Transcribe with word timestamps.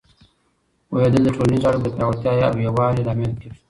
پوهېدل 0.89 1.21
د 1.25 1.29
ټولنیزو 1.35 1.67
اړیکو 1.69 1.85
د 1.85 1.87
پیاوړتیا 1.95 2.31
او 2.49 2.57
یووالي 2.67 3.01
لامل 3.07 3.31
کېږي. 3.41 3.57